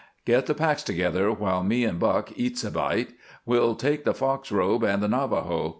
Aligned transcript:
"Get 0.25 0.47
the 0.47 0.55
packs 0.55 0.81
together 0.81 1.31
while 1.31 1.63
me 1.63 1.83
and 1.85 1.99
Buck 1.99 2.31
eats 2.35 2.63
a 2.63 2.71
bite. 2.71 3.13
We'll 3.45 3.75
take 3.75 4.03
the 4.03 4.15
fox 4.15 4.51
robe 4.51 4.83
and 4.83 4.99
the 5.03 5.07
Navajo. 5.07 5.69